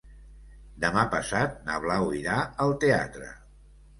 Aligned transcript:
Demà 0.85 1.01
passat 1.11 1.59
na 1.67 1.77
Blau 1.85 2.09
irà 2.21 2.37
al 2.65 2.75
teatre. 2.85 3.29